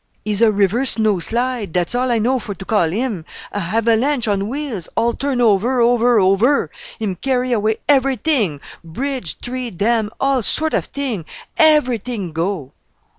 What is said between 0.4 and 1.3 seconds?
a river snow